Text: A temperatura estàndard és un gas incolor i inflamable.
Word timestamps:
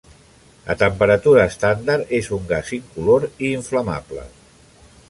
A 0.73 0.75
temperatura 0.83 1.43
estàndard 1.51 2.15
és 2.21 2.31
un 2.39 2.49
gas 2.53 2.73
incolor 2.79 3.29
i 3.37 3.53
inflamable. 3.61 4.27